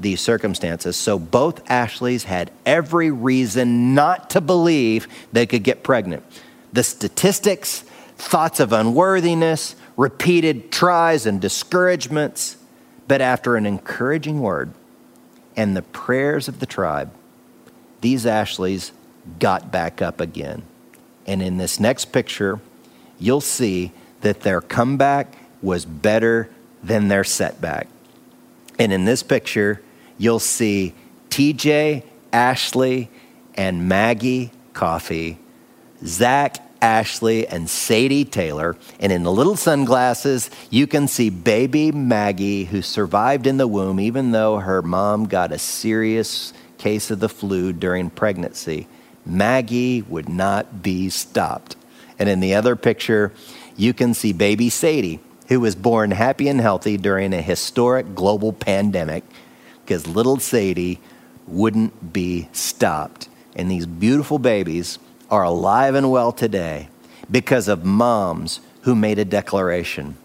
[0.00, 0.96] these circumstances.
[0.96, 6.22] So both Ashleys had every reason not to believe they could get pregnant.
[6.72, 7.80] The statistics,
[8.16, 12.56] thoughts of unworthiness, repeated tries and discouragements,
[13.08, 14.72] but after an encouraging word
[15.56, 17.10] and the prayers of the tribe,
[18.00, 18.92] these Ashleys
[19.38, 20.62] got back up again.
[21.26, 22.60] And in this next picture,
[23.18, 26.48] you'll see that their comeback was better
[26.82, 27.88] than their setback.
[28.78, 29.82] And in this picture,
[30.18, 30.94] you'll see
[31.30, 33.08] TJ, Ashley,
[33.54, 35.38] and Maggie Coffey,
[36.04, 38.76] Zach, Ashley, and Sadie Taylor.
[39.00, 43.98] And in the little sunglasses, you can see baby Maggie, who survived in the womb,
[43.98, 48.86] even though her mom got a serious case of the flu during pregnancy.
[49.24, 51.76] Maggie would not be stopped.
[52.18, 53.32] And in the other picture,
[53.76, 58.52] you can see baby Sadie, who was born happy and healthy during a historic global
[58.52, 59.24] pandemic
[59.84, 61.00] because little Sadie
[61.46, 63.28] wouldn't be stopped.
[63.54, 64.98] And these beautiful babies
[65.30, 66.88] are alive and well today
[67.30, 70.16] because of moms who made a declaration.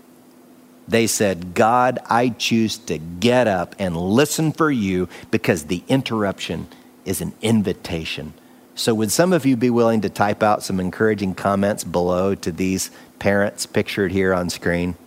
[0.92, 6.68] They said, God, I choose to get up and listen for you because the interruption
[7.06, 8.34] is an invitation.
[8.76, 12.52] So, would some of you be willing to type out some encouraging comments below to
[12.52, 14.98] these parents pictured here on screen?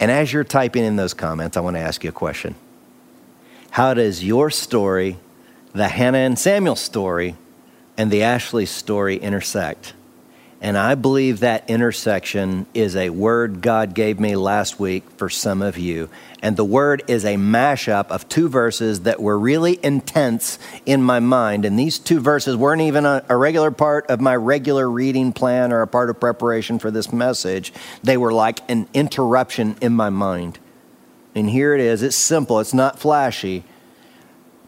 [0.00, 2.56] And as you're typing in those comments, I want to ask you a question.
[3.70, 5.18] How does your story,
[5.72, 7.36] the Hannah and Samuel story,
[7.96, 9.92] and the Ashley story intersect?
[10.60, 15.62] And I believe that intersection is a word God gave me last week for some
[15.62, 16.10] of you.
[16.42, 21.20] And the word is a mashup of two verses that were really intense in my
[21.20, 21.64] mind.
[21.64, 25.72] And these two verses weren't even a, a, regular part of my regular reading plan
[25.72, 27.72] or a part of preparation for this message.
[28.02, 30.58] They were like an interruption in my mind.
[31.36, 32.02] And here it is.
[32.02, 33.62] It's simple, it's not flashy.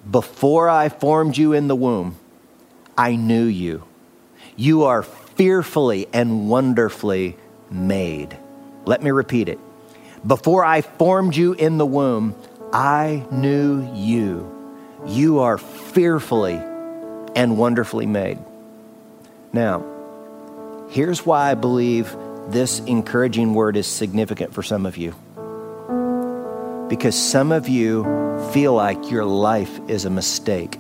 [0.09, 2.16] Before I formed you in the womb,
[2.96, 3.85] I knew you.
[4.57, 5.03] You are
[5.37, 7.37] fearfully and wonderfully
[7.71, 8.37] made.
[8.87, 9.59] Let me repeat it.
[10.27, 12.35] Before I formed you in the womb,
[12.73, 14.51] I knew you.
[15.07, 16.61] You are fearfully
[17.35, 18.38] and wonderfully made.
[19.53, 19.85] Now,
[20.90, 22.14] here's why I believe
[22.49, 25.14] this encouraging word is significant for some of you.
[26.88, 28.05] because some of you
[28.53, 30.79] feel like your life is a mistake.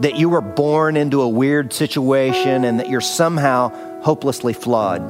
[0.00, 5.02] That you were born into a weird situation and that you're somehow hopelessly flawed.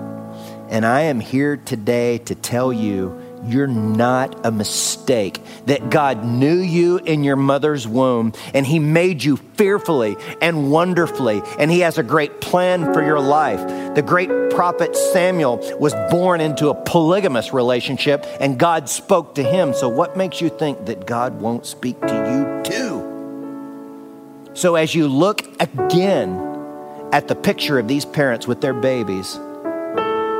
[0.69, 5.41] And I am here today to tell you you're not a mistake.
[5.67, 11.43] That God knew you in your mother's womb and He made you fearfully and wonderfully,
[11.59, 13.61] and He has a great plan for your life.
[13.95, 19.75] The great prophet Samuel was born into a polygamous relationship, and God spoke to him.
[19.75, 22.96] So, what makes you think that God won't speak to you too?
[24.57, 26.31] So, as you look again
[27.13, 29.35] at the picture of these parents with their babies,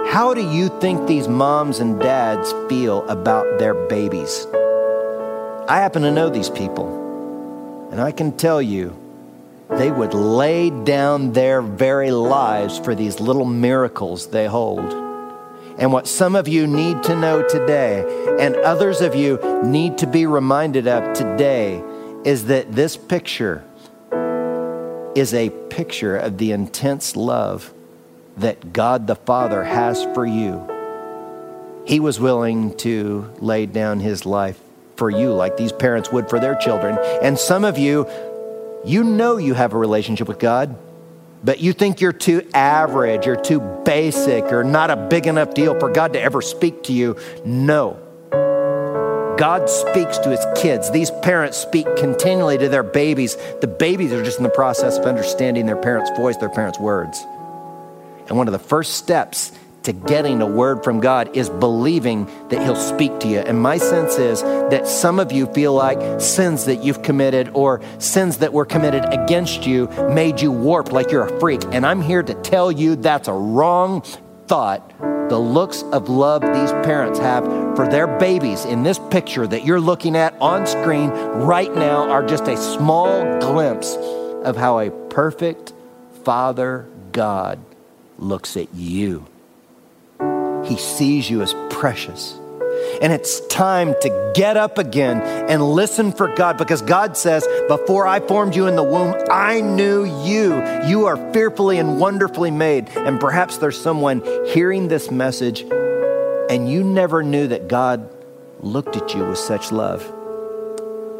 [0.09, 4.47] how do you think these moms and dads feel about their babies?
[5.69, 8.97] I happen to know these people, and I can tell you
[9.73, 14.95] they would lay down their very lives for these little miracles they hold.
[15.79, 18.03] And what some of you need to know today,
[18.41, 21.85] and others of you need to be reminded of today,
[22.25, 23.63] is that this picture
[25.17, 27.73] is a picture of the intense love
[28.37, 30.71] that God the Father has for you.
[31.87, 34.61] He was willing to lay down his life
[34.97, 36.99] for you, like these parents would for their children.
[37.23, 38.07] And some of you,
[38.85, 40.77] you know you have a relationship with God,
[41.43, 45.79] but you think you're too average or too basic or not a big enough deal
[45.79, 47.17] for God to ever speak to you.
[47.45, 48.06] No.
[49.37, 50.91] God speaks to his kids.
[50.91, 53.37] These parents speak continually to their babies.
[53.61, 57.23] The babies are just in the process of understanding their parents' voice, their parents' words.
[58.29, 62.61] And one of the first steps to getting a word from God is believing that
[62.63, 63.39] He'll speak to you.
[63.39, 67.81] And my sense is that some of you feel like sins that you've committed or
[67.99, 71.63] sins that were committed against you made you warped like you're a freak.
[71.71, 74.03] And I'm here to tell you that's a wrong
[74.49, 75.16] thought.
[75.29, 79.81] The looks of love these parents have for their babies in this picture that you're
[79.81, 83.97] looking at on screen right now are just a small glimpse
[84.45, 85.73] of how a perfect
[86.23, 87.59] Father God
[88.19, 89.27] looks at you.
[90.65, 92.39] He sees you as precious.
[93.01, 98.07] And it's time to get up again and listen for God because God says, Before
[98.07, 100.63] I formed you in the womb, I knew you.
[100.87, 102.89] You are fearfully and wonderfully made.
[102.97, 105.65] And perhaps there's someone hearing this message
[106.49, 108.09] and you never knew that God
[108.61, 110.13] looked at you with such love.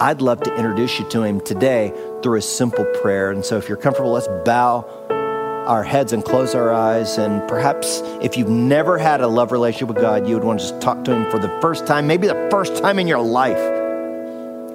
[0.01, 1.93] I'd love to introduce you to Him today
[2.23, 3.31] through a simple prayer.
[3.31, 4.83] And so if you're comfortable, let's bow
[5.67, 7.19] our heads and close our eyes.
[7.19, 10.69] And perhaps if you've never had a love relationship with God, you would want to
[10.69, 13.59] just talk to Him for the first time, maybe the first time in your life,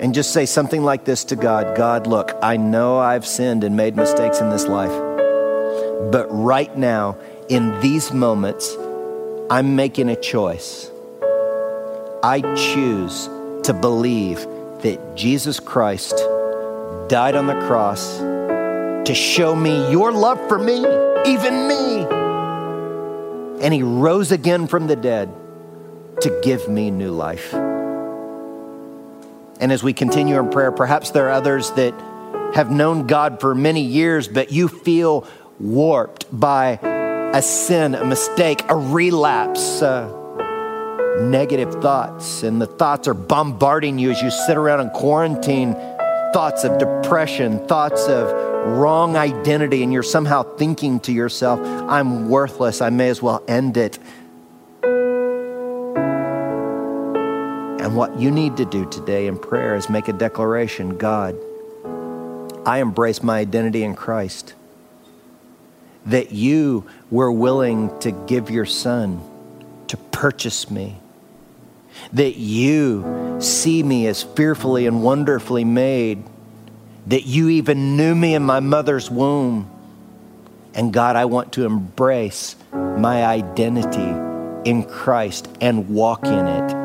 [0.01, 3.75] and just say something like this to God God, look, I know I've sinned and
[3.75, 4.91] made mistakes in this life,
[6.11, 7.17] but right now,
[7.49, 8.75] in these moments,
[9.49, 10.89] I'm making a choice.
[12.23, 13.27] I choose
[13.63, 14.45] to believe
[14.81, 16.15] that Jesus Christ
[17.09, 18.21] died on the cross
[19.05, 20.77] to show me your love for me,
[21.25, 22.05] even me.
[23.63, 25.33] And he rose again from the dead
[26.21, 27.53] to give me new life.
[29.61, 31.93] And as we continue in prayer, perhaps there are others that
[32.55, 35.27] have known God for many years, but you feel
[35.59, 36.79] warped by
[37.33, 40.17] a sin, a mistake, a relapse, uh,
[41.21, 42.43] negative thoughts.
[42.43, 45.73] And the thoughts are bombarding you as you sit around in quarantine
[46.33, 52.81] thoughts of depression, thoughts of wrong identity, and you're somehow thinking to yourself, I'm worthless,
[52.81, 53.99] I may as well end it.
[57.81, 61.35] And what you need to do today in prayer is make a declaration God,
[62.65, 64.53] I embrace my identity in Christ.
[66.05, 69.21] That you were willing to give your son
[69.87, 70.97] to purchase me.
[72.13, 76.23] That you see me as fearfully and wonderfully made
[77.07, 79.69] that you even knew me in my mother's womb.
[80.73, 86.75] And God, I want to embrace my identity in Christ and walk in it.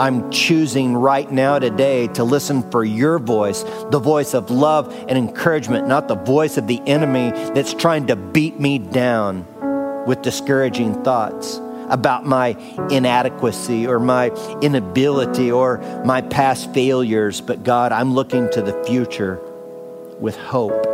[0.00, 5.18] I'm choosing right now today to listen for your voice, the voice of love and
[5.18, 9.44] encouragement, not the voice of the enemy that's trying to beat me down
[10.06, 12.50] with discouraging thoughts about my
[12.90, 17.40] inadequacy or my inability or my past failures.
[17.40, 19.40] But God, I'm looking to the future
[20.18, 20.84] with hope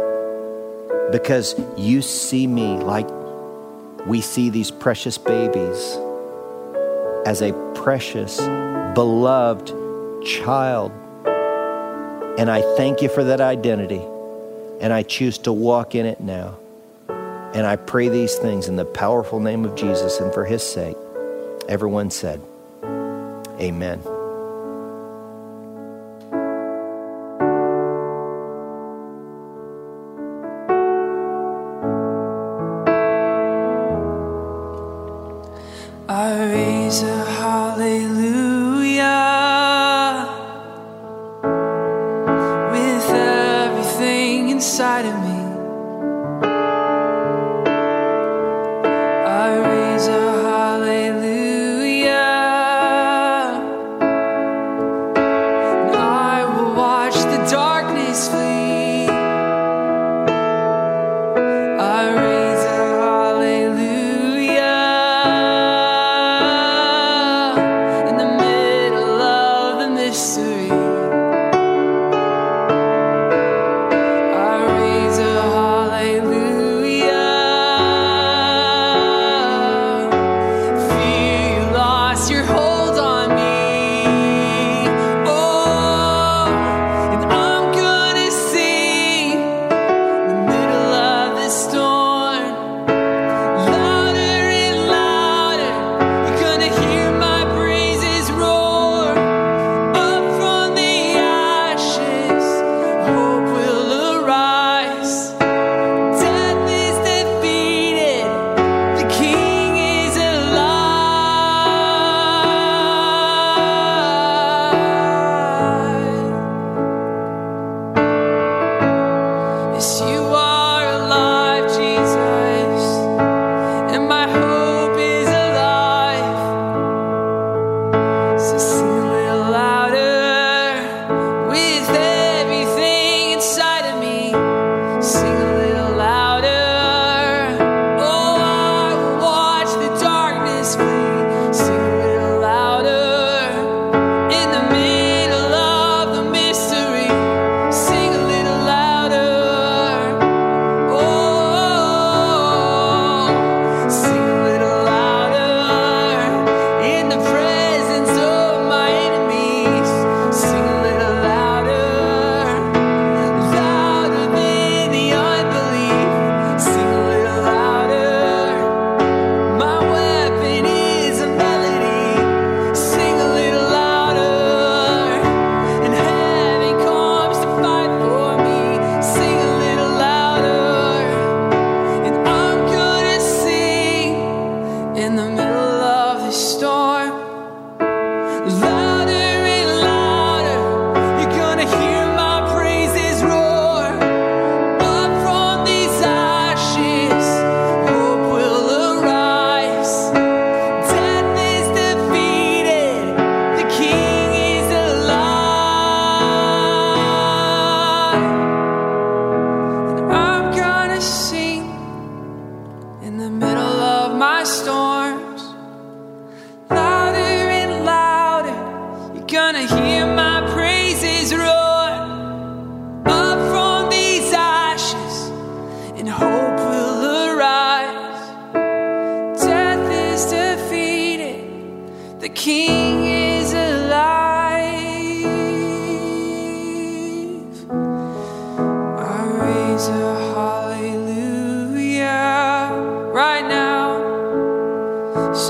[1.13, 3.09] because you see me like
[4.07, 5.99] we see these precious babies
[7.25, 8.39] as a precious,
[8.95, 9.69] beloved
[10.25, 10.91] child.
[12.39, 14.03] And I thank you for that identity.
[14.81, 16.59] And I choose to walk in it now.
[17.55, 20.97] And I pray these things in the powerful name of Jesus and for his sake.
[21.69, 22.41] Everyone said,
[23.61, 24.03] Amen.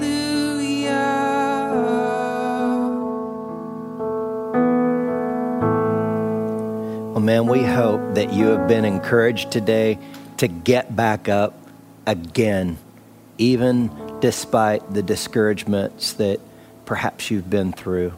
[7.12, 9.98] Well, man, we hope that you have been encouraged today
[10.38, 11.54] to get back up
[12.06, 12.78] again,
[13.38, 13.90] even
[14.22, 16.38] despite the discouragements that
[16.86, 18.14] perhaps you've been through.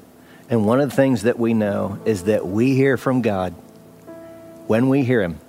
[0.51, 3.53] And one of the things that we know is that we hear from God
[4.67, 5.41] when we hear Him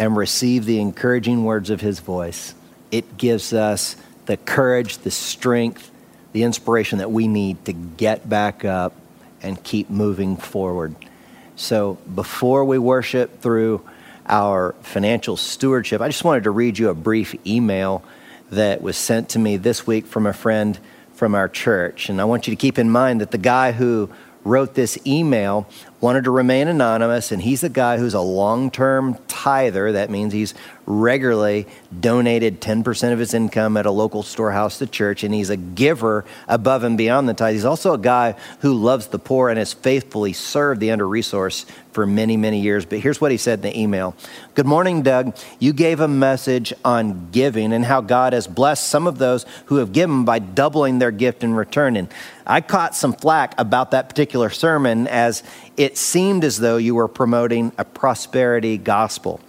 [0.00, 2.56] and receive the encouraging words of His voice.
[2.90, 3.94] It gives us
[4.26, 5.92] the courage, the strength,
[6.32, 8.94] the inspiration that we need to get back up
[9.42, 10.96] and keep moving forward.
[11.54, 13.88] So before we worship through
[14.26, 18.02] our financial stewardship, I just wanted to read you a brief email
[18.50, 20.78] that was sent to me this week from a friend
[21.12, 22.08] from our church.
[22.08, 24.10] And I want you to keep in mind that the guy who
[24.44, 25.68] wrote this email
[26.00, 29.92] wanted to remain anonymous, and he's a guy who's a long term tither.
[29.92, 30.54] That means he's
[30.86, 31.66] regularly
[32.00, 36.24] donated 10% of his income at a local storehouse to church, and he's a giver
[36.46, 37.54] above and beyond the tithe.
[37.54, 41.66] He's also a guy who loves the poor and has faithfully served the under resourced
[41.92, 42.84] for many, many years.
[42.84, 44.14] But here's what he said in the email
[44.54, 45.36] Good morning, Doug.
[45.58, 49.76] You gave a message on giving and how God has blessed some of those who
[49.76, 51.96] have given by doubling their gift in return.
[51.96, 52.08] And
[52.46, 55.42] I caught some flack about that particular sermon as
[55.88, 59.40] it seemed as though you were promoting a prosperity gospel.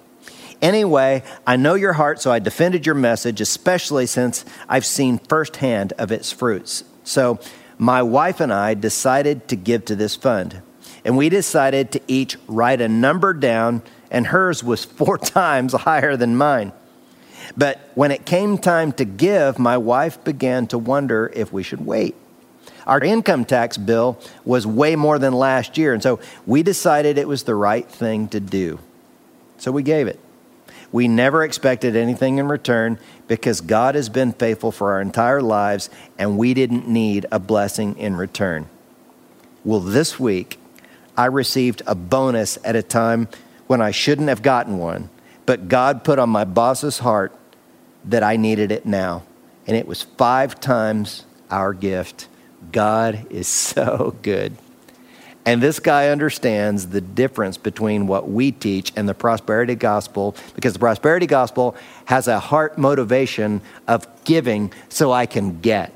[0.62, 5.92] Anyway, I know your heart, so I defended your message, especially since I've seen firsthand
[5.98, 6.86] of its fruits.
[7.04, 7.42] So,
[7.78, 10.62] my wife and I decided to give to this fund.
[11.04, 16.16] And we decided to each write a number down, and hers was four times higher
[16.16, 16.72] than mine.
[17.58, 21.86] But when it came time to give, my wife began to wonder if we should
[21.86, 22.16] wait.
[22.90, 27.28] Our income tax bill was way more than last year, and so we decided it
[27.28, 28.80] was the right thing to do.
[29.60, 30.20] So we gave it.
[30.92, 35.92] We never expected anything in return because God has been faithful for our entire lives
[36.18, 38.68] and we didn't need a blessing in return.
[39.64, 40.58] Well, this week,
[41.16, 43.28] I received a bonus at a time
[43.68, 45.12] when I shouldn't have gotten one,
[45.46, 47.36] but God put on my boss's heart
[48.06, 49.22] that I needed it now.
[49.68, 52.28] And it was five times our gift.
[52.72, 54.58] God is so good.
[55.46, 60.74] And this guy understands the difference between what we teach and the prosperity gospel because
[60.74, 65.94] the prosperity gospel has a heart motivation of giving so I can get.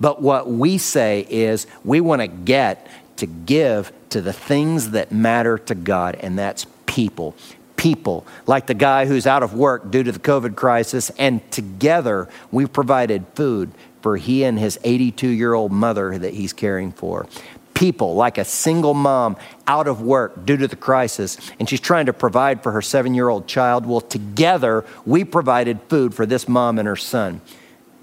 [0.00, 5.12] But what we say is we want to get to give to the things that
[5.12, 7.34] matter to God, and that's people.
[7.76, 12.28] People, like the guy who's out of work due to the COVID crisis, and together
[12.50, 13.70] we've provided food
[14.04, 17.26] for he and his 82 year old mother that he's caring for
[17.72, 19.34] people, like a single mom
[19.66, 23.14] out of work due to the crisis, and she's trying to provide for her seven
[23.14, 23.86] year old child.
[23.86, 27.40] Well, together, we provided food for this mom and her son.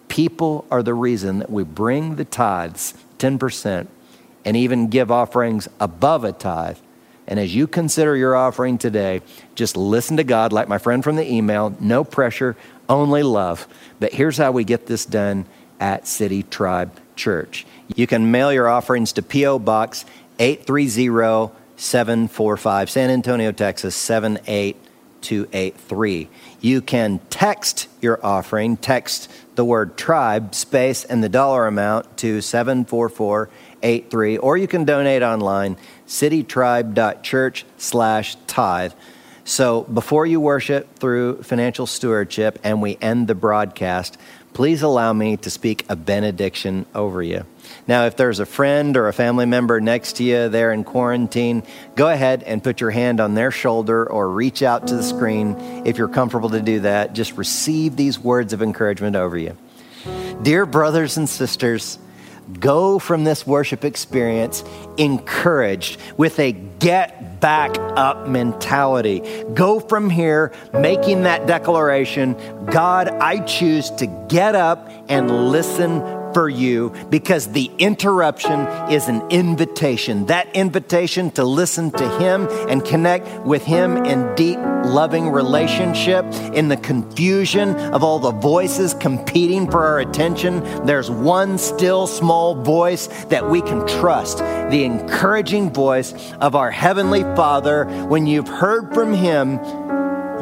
[0.07, 3.85] People are the reason that we bring the tithes, 10%,
[4.43, 6.79] and even give offerings above a tithe.
[7.27, 9.21] And as you consider your offering today,
[9.53, 11.77] just listen to God, like my friend from the email.
[11.79, 12.57] No pressure,
[12.89, 13.67] only love.
[13.99, 15.45] But here's how we get this done
[15.81, 17.65] at City Tribe Church.
[17.93, 19.59] You can mail your offerings to P.O.
[19.59, 20.05] Box
[20.39, 26.29] 830 745, San Antonio, Texas 78283.
[26.61, 32.39] You can text your offering, text the word tribe, space, and the dollar amount to
[32.39, 35.75] 74483, or you can donate online,
[36.07, 38.93] citytribe.church slash tithe.
[39.43, 44.17] So before you worship through financial stewardship and we end the broadcast,
[44.53, 47.45] please allow me to speak a benediction over you.
[47.87, 51.63] Now, if there's a friend or a family member next to you there in quarantine,
[51.95, 55.55] go ahead and put your hand on their shoulder or reach out to the screen
[55.85, 57.13] if you're comfortable to do that.
[57.13, 59.57] Just receive these words of encouragement over you.
[60.41, 61.97] Dear brothers and sisters,
[62.59, 64.63] go from this worship experience
[64.97, 69.21] encouraged with a get back up mentality.
[69.53, 72.35] Go from here making that declaration
[72.65, 78.61] God, I choose to get up and listen for you because the interruption
[78.91, 80.25] is an invitation.
[80.27, 86.25] That invitation to listen to Him and connect with Him in deep, loving relationship.
[86.53, 92.55] In the confusion of all the voices competing for our attention, there's one still small
[92.55, 97.85] voice that we can trust the encouraging voice of our Heavenly Father.
[98.07, 99.59] When you've heard from Him,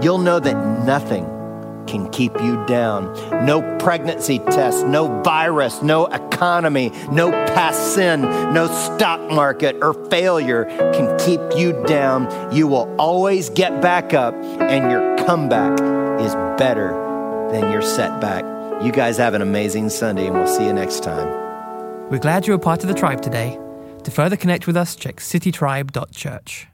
[0.01, 1.38] you'll know that nothing
[1.89, 3.13] can keep you down.
[3.45, 10.65] No pregnancy test, no virus, no economy, no past sin, no stock market or failure
[10.65, 12.55] can keep you down.
[12.55, 15.73] You will always get back up, and your comeback
[16.21, 16.91] is better
[17.51, 18.43] than your setback.
[18.83, 21.27] You guys have an amazing Sunday, and we'll see you next time.
[22.09, 23.59] We're glad you were part of the tribe today.
[24.03, 26.68] To further connect with us, check citytribe.church.